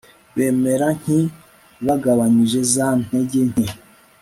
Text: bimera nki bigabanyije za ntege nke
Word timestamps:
bimera 0.35 0.87
nki 0.99 1.19
bigabanyije 1.85 2.59
za 2.73 2.87
ntege 3.03 3.41
nke 3.49 3.67